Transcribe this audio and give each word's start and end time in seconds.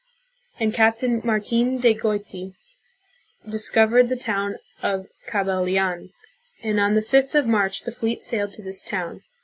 127 0.57 0.65
and 0.65 0.73
Captain 0.73 1.21
Martin 1.27 1.77
de 1.77 1.93
Goiti 1.93 2.55
discovered 3.47 4.09
the 4.09 4.15
town 4.15 4.55
of 4.81 5.05
Cabalian, 5.29 6.09
and 6.63 6.79
on 6.79 6.95
the 6.95 7.01
5th 7.01 7.35
of 7.35 7.45
March 7.45 7.83
the 7.83 7.91
fleet 7.91 8.23
sailed 8.23 8.51
to 8.53 8.63
this 8.63 8.83
town. 8.83 9.21